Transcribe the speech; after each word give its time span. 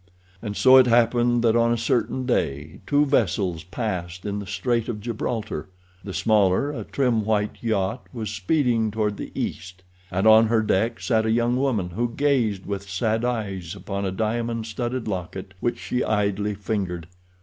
And 0.41 0.57
so 0.57 0.77
it 0.77 0.87
happened 0.87 1.43
that 1.43 1.55
on 1.55 1.71
a 1.71 1.77
certain 1.77 2.25
day 2.25 2.79
two 2.87 3.05
vessels 3.05 3.63
passed 3.63 4.25
in 4.25 4.39
the 4.39 4.47
Strait 4.47 4.89
of 4.89 4.99
Gibraltar. 4.99 5.69
The 6.03 6.11
smaller, 6.11 6.71
a 6.71 6.83
trim 6.83 7.23
white 7.23 7.57
yacht, 7.61 8.07
was 8.11 8.31
speeding 8.31 8.89
toward 8.89 9.17
the 9.17 9.31
east, 9.39 9.83
and 10.09 10.25
on 10.25 10.47
her 10.47 10.63
deck 10.63 10.99
sat 11.01 11.27
a 11.27 11.31
young 11.31 11.55
woman 11.55 11.91
who 11.91 12.09
gazed 12.15 12.65
with 12.65 12.89
sad 12.89 13.23
eyes 13.23 13.75
upon 13.75 14.03
a 14.05 14.11
diamond 14.11 14.65
studded 14.65 15.07
locket 15.07 15.53
which 15.59 15.77
she 15.77 16.03
idly 16.03 16.55
fingered. 16.55 17.07